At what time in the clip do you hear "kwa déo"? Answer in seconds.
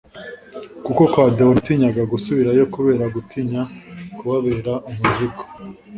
1.11-1.51